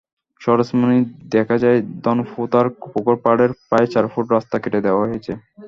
সরেজমিনে 0.41 0.97
দেখা 1.35 1.55
যায়, 1.63 1.79
ধনপোতার 2.03 2.67
পুকুরপাড়ের 2.91 3.51
প্রায় 3.67 3.87
চার 3.93 4.05
ফুট 4.11 4.25
রাস্তা 4.35 4.55
কেটে 4.63 4.79
দেওয়া 4.85 5.03
হয়েছে। 5.03 5.31